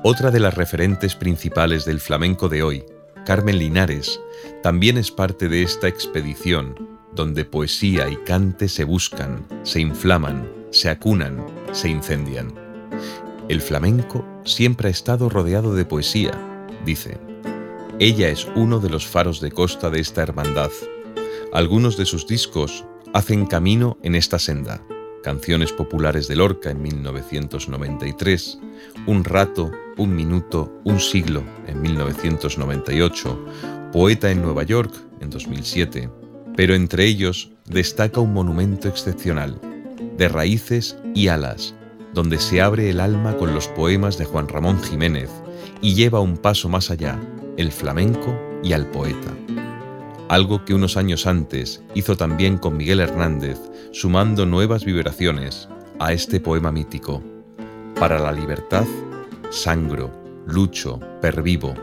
Otra 0.03 0.31
de 0.31 0.39
las 0.39 0.53
referentes 0.55 1.15
principales 1.15 1.85
del 1.85 1.99
flamenco 1.99 2.49
de 2.49 2.63
hoy, 2.63 2.85
Carmen 3.25 3.59
Linares, 3.59 4.19
también 4.63 4.97
es 4.97 5.11
parte 5.11 5.49
de 5.49 5.61
esta 5.61 5.87
expedición, 5.87 6.99
donde 7.13 7.45
poesía 7.45 8.09
y 8.09 8.15
cante 8.17 8.69
se 8.69 8.85
buscan, 8.85 9.45
se 9.63 9.81
inflaman, 9.81 10.49
se 10.71 10.89
acunan, 10.89 11.45
se 11.73 11.89
incendian. 11.89 12.53
El 13.49 13.61
flamenco 13.61 14.25
siempre 14.45 14.87
ha 14.87 14.91
estado 14.91 15.29
rodeado 15.29 15.75
de 15.75 15.85
poesía, 15.85 16.31
dice. 16.85 17.28
Ella 17.99 18.29
es 18.29 18.47
uno 18.55 18.79
de 18.79 18.89
los 18.89 19.05
faros 19.05 19.41
de 19.41 19.51
costa 19.51 19.89
de 19.89 19.99
esta 19.99 20.21
hermandad. 20.21 20.71
Algunos 21.51 21.97
de 21.97 22.05
sus 22.05 22.25
discos 22.25 22.85
hacen 23.13 23.45
camino 23.45 23.97
en 24.03 24.15
esta 24.15 24.39
senda. 24.39 24.81
Canciones 25.21 25.73
populares 25.73 26.27
de 26.29 26.37
Lorca 26.37 26.71
en 26.71 26.81
1993, 26.81 28.59
Un 29.05 29.25
rato 29.25 29.71
un 29.99 30.15
minuto, 30.15 30.71
un 30.85 31.01
siglo 31.01 31.43
en 31.67 31.81
1998, 31.81 33.45
Poeta 33.91 34.31
en 34.31 34.41
Nueva 34.41 34.63
York 34.63 34.93
en 35.19 35.29
2007, 35.29 36.09
pero 36.55 36.73
entre 36.73 37.03
ellos 37.03 37.51
destaca 37.65 38.21
un 38.21 38.33
monumento 38.33 38.87
excepcional, 38.87 39.59
de 40.17 40.29
raíces 40.29 40.97
y 41.13 41.27
alas, 41.27 41.75
donde 42.13 42.39
se 42.39 42.61
abre 42.61 42.89
el 42.89 43.01
alma 43.01 43.35
con 43.35 43.53
los 43.53 43.67
poemas 43.67 44.17
de 44.17 44.23
Juan 44.23 44.47
Ramón 44.47 44.81
Jiménez 44.81 45.29
y 45.81 45.95
lleva 45.95 46.21
un 46.21 46.37
paso 46.37 46.69
más 46.69 46.91
allá, 46.91 47.19
el 47.59 47.73
flamenco 47.73 48.39
y 48.63 48.71
al 48.71 48.85
poeta. 48.85 49.33
Algo 50.29 50.63
que 50.63 50.73
unos 50.73 50.95
años 50.95 51.27
antes 51.27 51.83
hizo 51.93 52.15
también 52.15 52.57
con 52.57 52.77
Miguel 52.77 53.01
Hernández, 53.01 53.59
sumando 53.91 54.45
nuevas 54.45 54.85
vibraciones 54.85 55.67
a 55.99 56.13
este 56.13 56.39
poema 56.39 56.71
mítico. 56.71 57.21
Para 57.99 58.17
la 58.17 58.31
libertad 58.31 58.85
sangro, 59.49 60.09
lucho, 60.47 61.01
pervivo. 61.21 61.73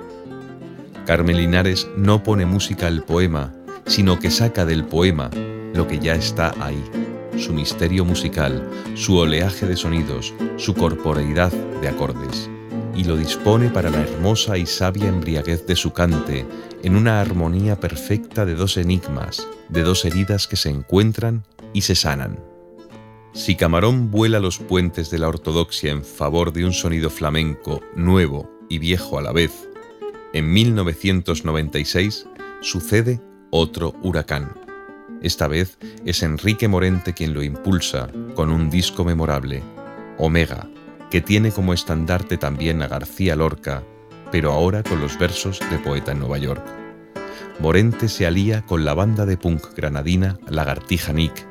Carmen 1.04 1.36
Linares 1.36 1.86
no 1.94 2.22
pone 2.22 2.46
música 2.46 2.86
al 2.86 3.02
poema, 3.02 3.52
sino 3.84 4.18
que 4.18 4.30
saca 4.30 4.64
del 4.64 4.84
poema 4.84 5.30
lo 5.74 5.86
que 5.86 5.98
ya 5.98 6.14
está 6.14 6.54
ahí, 6.58 6.82
su 7.36 7.52
misterio 7.52 8.06
musical, 8.06 8.66
su 8.94 9.18
oleaje 9.18 9.66
de 9.66 9.76
sonidos, 9.76 10.32
su 10.56 10.72
corporeidad 10.72 11.52
de 11.82 11.88
acordes, 11.88 12.48
y 12.96 13.04
lo 13.04 13.16
dispone 13.16 13.68
para 13.68 13.90
la 13.90 14.00
hermosa 14.00 14.56
y 14.56 14.66
sabia 14.66 15.08
embriaguez 15.08 15.66
de 15.66 15.76
su 15.76 15.92
cante, 15.92 16.46
en 16.82 16.96
una 16.96 17.20
armonía 17.20 17.78
perfecta 17.78 18.46
de 18.46 18.54
dos 18.54 18.78
enigmas, 18.78 19.46
de 19.68 19.82
dos 19.82 20.04
heridas 20.04 20.46
que 20.46 20.56
se 20.56 20.70
encuentran 20.70 21.44
y 21.74 21.82
se 21.82 21.94
sanan. 21.94 22.40
Si 23.34 23.54
Camarón 23.54 24.10
vuela 24.10 24.40
los 24.40 24.58
puentes 24.58 25.10
de 25.10 25.18
la 25.18 25.28
ortodoxia 25.28 25.92
en 25.92 26.04
favor 26.04 26.54
de 26.54 26.64
un 26.64 26.72
sonido 26.72 27.10
flamenco 27.10 27.82
nuevo 27.94 28.50
y 28.70 28.78
viejo 28.78 29.18
a 29.18 29.22
la 29.22 29.32
vez, 29.32 29.68
en 30.32 30.50
1996 30.52 32.26
sucede 32.62 33.20
otro 33.50 33.94
huracán. 34.02 34.54
Esta 35.20 35.48
vez 35.48 35.78
es 36.06 36.22
Enrique 36.22 36.66
Morente 36.66 37.12
quien 37.12 37.34
lo 37.34 37.42
impulsa 37.42 38.08
con 38.34 38.50
un 38.50 38.70
disco 38.70 39.04
memorable, 39.04 39.62
Omega, 40.18 40.68
que 41.10 41.20
tiene 41.20 41.52
como 41.52 41.72
estandarte 41.72 42.36
también 42.36 42.82
a 42.82 42.88
García 42.88 43.36
Lorca, 43.36 43.82
pero 44.30 44.52
ahora 44.52 44.82
con 44.82 45.00
los 45.00 45.18
versos 45.18 45.60
de 45.70 45.78
Poeta 45.78 46.12
en 46.12 46.20
Nueva 46.20 46.38
York. 46.38 46.64
Morente 47.58 48.08
se 48.08 48.26
alía 48.26 48.62
con 48.62 48.84
la 48.84 48.94
banda 48.94 49.24
de 49.24 49.36
punk 49.36 49.74
granadina 49.74 50.38
Lagartija 50.48 51.12
Nick, 51.12 51.46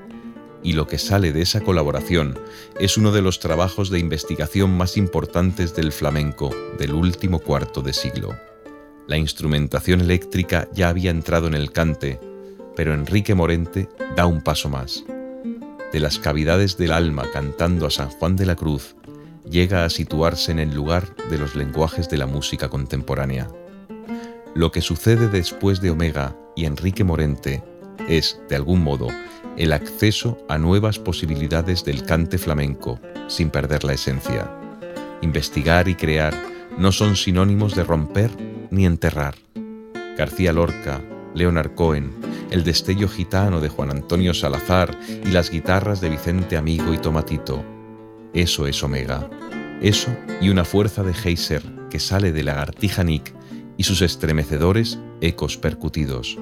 y 0.61 0.73
lo 0.73 0.87
que 0.87 0.97
sale 0.97 1.31
de 1.31 1.41
esa 1.41 1.61
colaboración 1.61 2.39
es 2.79 2.97
uno 2.97 3.11
de 3.11 3.21
los 3.21 3.39
trabajos 3.39 3.91
de 3.91 3.99
investigación 3.99 4.75
más 4.75 4.97
importantes 4.97 5.75
del 5.75 5.91
flamenco 5.91 6.49
del 6.79 6.93
último 6.93 7.39
cuarto 7.39 7.81
de 7.81 7.93
siglo. 7.93 8.35
La 9.07 9.17
instrumentación 9.17 10.01
eléctrica 10.01 10.67
ya 10.73 10.89
había 10.89 11.11
entrado 11.11 11.45
en 11.45 11.53
el 11.53 11.71
cante, 11.71 12.19
pero 12.75 12.95
Enrique 12.95 13.35
Morente 13.35 13.87
da 14.15 14.25
un 14.25 14.41
paso 14.41 14.67
más. 14.69 15.03
De 15.93 15.99
las 15.99 16.17
cavidades 16.17 16.77
del 16.77 16.91
alma 16.91 17.25
cantando 17.31 17.85
a 17.85 17.91
San 17.91 18.09
Juan 18.09 18.35
de 18.35 18.47
la 18.47 18.55
Cruz, 18.55 18.95
llega 19.49 19.85
a 19.85 19.89
situarse 19.89 20.51
en 20.51 20.59
el 20.59 20.73
lugar 20.73 21.15
de 21.29 21.37
los 21.37 21.55
lenguajes 21.55 22.09
de 22.09 22.17
la 22.17 22.25
música 22.25 22.69
contemporánea. 22.69 23.47
Lo 24.53 24.71
que 24.71 24.81
sucede 24.81 25.27
después 25.27 25.81
de 25.81 25.89
Omega 25.89 26.35
y 26.55 26.65
Enrique 26.65 27.03
Morente 27.03 27.63
es, 28.07 28.39
de 28.49 28.55
algún 28.55 28.83
modo, 28.83 29.07
el 29.57 29.73
acceso 29.73 30.37
a 30.49 30.57
nuevas 30.57 30.99
posibilidades 30.99 31.83
del 31.85 32.03
cante 32.03 32.37
flamenco, 32.37 32.99
sin 33.27 33.49
perder 33.49 33.83
la 33.83 33.93
esencia. 33.93 34.49
Investigar 35.21 35.87
y 35.87 35.95
crear 35.95 36.33
no 36.77 36.91
son 36.91 37.15
sinónimos 37.15 37.75
de 37.75 37.83
romper 37.83 38.31
ni 38.69 38.85
enterrar. 38.85 39.35
García 40.17 40.53
Lorca, 40.53 41.01
Leonard 41.33 41.75
Cohen, 41.75 42.11
el 42.49 42.63
destello 42.63 43.07
gitano 43.07 43.59
de 43.59 43.69
Juan 43.69 43.91
Antonio 43.91 44.33
Salazar 44.33 44.97
y 45.07 45.31
las 45.31 45.49
guitarras 45.49 45.99
de 46.01 46.09
Vicente 46.09 46.57
Amigo 46.57 46.93
y 46.93 46.97
Tomatito. 46.97 47.74
Eso 48.35 48.67
es 48.67 48.83
Omega. 48.83 49.29
Eso 49.81 50.13
y 50.41 50.49
una 50.49 50.65
fuerza 50.65 51.03
de 51.03 51.13
Heiser 51.13 51.63
que 51.89 52.01
sale 52.01 52.33
de 52.33 52.43
la 52.43 52.51
Lagartija 52.51 53.01
Nick 53.01 53.33
y 53.77 53.83
sus 53.83 54.01
estremecedores 54.01 54.99
ecos 55.21 55.55
percutidos. 55.55 56.37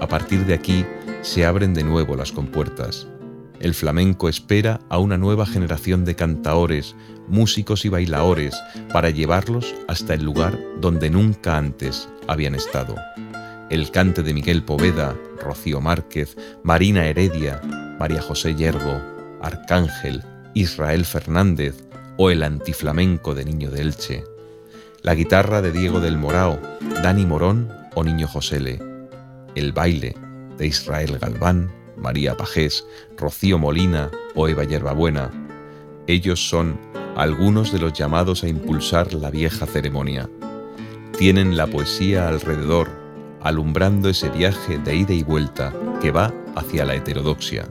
A 0.00 0.06
partir 0.06 0.44
de 0.44 0.52
aquí 0.52 0.84
se 1.22 1.46
abren 1.46 1.72
de 1.72 1.82
nuevo 1.82 2.14
las 2.14 2.30
compuertas. 2.30 3.06
El 3.58 3.72
flamenco 3.72 4.28
espera 4.28 4.80
a 4.90 4.98
una 4.98 5.16
nueva 5.16 5.46
generación 5.46 6.04
de 6.04 6.14
cantaores, 6.14 6.94
músicos 7.26 7.86
y 7.86 7.88
bailaores 7.88 8.54
para 8.92 9.08
llevarlos 9.08 9.74
hasta 9.88 10.12
el 10.12 10.24
lugar 10.24 10.58
donde 10.82 11.08
nunca 11.08 11.56
antes 11.56 12.06
habían 12.28 12.54
estado. 12.54 12.96
El 13.70 13.90
cante 13.90 14.22
de 14.22 14.34
Miguel 14.34 14.62
Poveda, 14.62 15.16
Rocío 15.42 15.80
Márquez, 15.80 16.36
Marina 16.62 17.06
Heredia, 17.06 17.62
María 17.98 18.20
José 18.20 18.54
Yergo, 18.54 19.00
Arcángel, 19.40 20.22
Israel 20.56 21.04
Fernández 21.04 21.84
o 22.16 22.30
el 22.30 22.42
antiflamenco 22.42 23.34
de 23.34 23.44
Niño 23.44 23.70
de 23.70 23.82
Elche. 23.82 24.24
La 25.02 25.14
guitarra 25.14 25.60
de 25.60 25.70
Diego 25.70 26.00
del 26.00 26.16
Morao, 26.16 26.58
Dani 27.02 27.26
Morón 27.26 27.70
o 27.94 28.02
Niño 28.02 28.26
Josele. 28.26 28.80
El 29.54 29.72
baile 29.72 30.16
de 30.56 30.66
Israel 30.66 31.18
Galván, 31.18 31.70
María 31.98 32.38
Pajés, 32.38 32.86
Rocío 33.18 33.58
Molina 33.58 34.10
o 34.34 34.48
Eva 34.48 34.64
Yerbabuena. 34.64 35.30
Ellos 36.06 36.48
son 36.48 36.80
algunos 37.16 37.70
de 37.70 37.78
los 37.78 37.92
llamados 37.92 38.42
a 38.42 38.48
impulsar 38.48 39.12
la 39.12 39.30
vieja 39.30 39.66
ceremonia. 39.66 40.26
Tienen 41.18 41.58
la 41.58 41.66
poesía 41.66 42.28
alrededor, 42.28 42.88
alumbrando 43.42 44.08
ese 44.08 44.30
viaje 44.30 44.78
de 44.78 44.96
ida 44.96 45.12
y 45.12 45.22
vuelta 45.22 45.74
que 46.00 46.12
va 46.12 46.32
hacia 46.54 46.86
la 46.86 46.94
heterodoxia. 46.94 47.68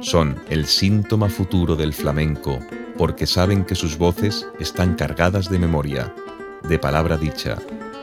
Son 0.00 0.36
el 0.48 0.66
síntoma 0.66 1.28
futuro 1.28 1.74
del 1.74 1.92
flamenco 1.92 2.60
porque 2.96 3.26
saben 3.26 3.64
que 3.64 3.74
sus 3.74 3.98
voces 3.98 4.46
están 4.60 4.94
cargadas 4.94 5.50
de 5.50 5.58
memoria, 5.58 6.14
de 6.68 6.78
palabra 6.78 7.16
dicha, 7.16 7.58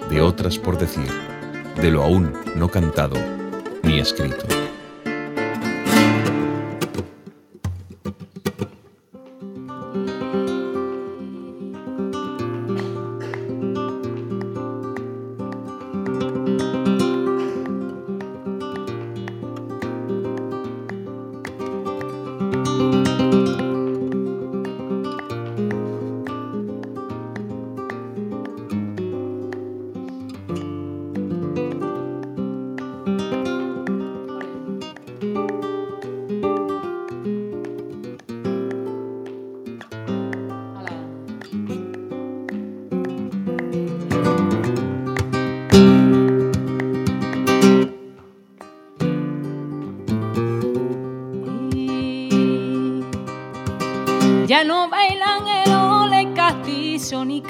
de 0.09 0.21
otras 0.21 0.57
por 0.57 0.77
decir, 0.77 1.09
de 1.81 1.91
lo 1.91 2.03
aún 2.03 2.33
no 2.55 2.69
cantado 2.69 3.15
ni 3.83 3.99
escrito. 3.99 4.64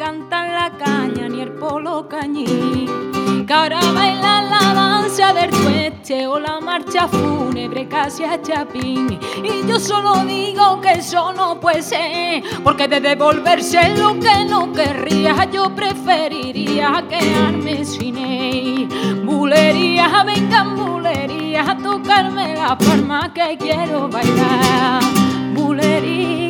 Cantan 0.05 0.53
la 0.53 0.69
caña, 0.77 1.27
ni 1.27 1.41
el 1.41 1.53
polo 1.53 2.07
cañí. 2.07 2.85
Que 3.47 3.53
ahora 3.53 3.79
bailan 3.93 4.51
la 4.51 4.73
danza 4.73 5.33
del 5.33 5.49
tueste 5.49 6.27
o 6.27 6.39
la 6.39 6.59
marcha 6.59 7.07
fúnebre 7.07 7.87
casi 7.87 8.23
a 8.23 8.39
chapín. 8.39 9.19
Y 9.43 9.67
yo 9.67 9.79
solo 9.79 10.17
digo 10.25 10.79
que 10.79 10.91
eso 10.93 11.33
no 11.33 11.59
puede 11.59 11.81
ser, 11.81 12.43
porque 12.63 12.87
de 12.87 12.99
devolverse 12.99 13.95
lo 13.97 14.19
que 14.19 14.45
no 14.47 14.71
querría, 14.71 15.49
yo 15.51 15.73
preferiría 15.73 17.03
quedarme 17.09 17.83
sin 17.83 18.17
él. 18.17 18.87
Bulería, 19.25 20.23
vengan 20.23 20.75
bulerías 20.75 21.67
a 21.67 21.77
tocarme 21.77 22.53
la 22.53 22.77
palma 22.77 23.33
que 23.33 23.57
quiero 23.57 24.07
bailar. 24.07 25.01
Bulería, 25.55 26.44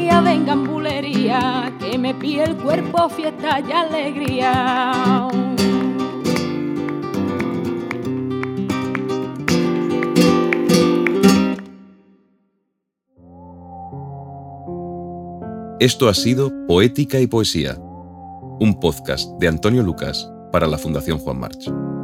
vengan 0.45 0.67
bulería, 0.67 1.73
que 1.79 1.97
me 1.97 2.13
pide 2.13 2.43
el 2.43 2.55
cuerpo 2.57 3.09
fiesta 3.09 3.59
y 3.59 3.71
alegría. 3.71 5.27
Esto 15.79 16.07
ha 16.07 16.13
sido 16.13 16.51
Poética 16.67 17.19
y 17.19 17.27
Poesía, 17.27 17.77
un 17.79 18.79
podcast 18.79 19.27
de 19.39 19.47
Antonio 19.47 19.81
Lucas 19.81 20.31
para 20.51 20.67
la 20.67 20.77
Fundación 20.77 21.17
Juan 21.17 21.39
March. 21.39 21.94